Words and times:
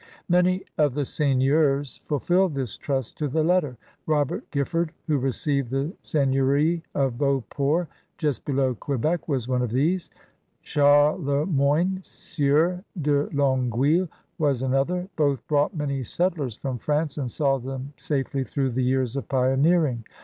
Many 0.27 0.63
of 0.79 0.95
the 0.95 1.05
seigneurs 1.05 1.97
fulfilled 2.07 2.55
this 2.55 2.75
trust 2.75 3.19
to 3.19 3.27
the 3.27 3.43
letter. 3.43 3.77
Robert 4.07 4.49
Giffard, 4.49 4.89
who 5.05 5.19
received 5.19 5.69
the 5.69 5.93
seign 6.03 6.31
eury 6.33 6.81
of 6.95 7.19
Beauport 7.19 7.87
just 8.17 8.43
below 8.43 8.73
Quebec, 8.73 9.27
was 9.27 9.47
one 9.47 9.61
of 9.61 9.69
these; 9.69 10.09
Charles 10.63 11.21
Le 11.23 11.45
Moyne, 11.45 11.99
Sieur 12.01 12.83
de 12.99 13.27
Longueuil, 13.31 14.09
was 14.39 14.63
another. 14.63 15.07
Both 15.15 15.45
brought 15.47 15.75
many 15.75 16.03
settlers 16.03 16.55
from 16.55 16.79
France 16.79 17.19
and 17.19 17.31
saw 17.31 17.59
them 17.59 17.93
safely 17.95 18.43
through 18.43 18.71
the 18.71 18.83
years 18.83 19.15
of 19.15 19.29
pioneering. 19.29 20.03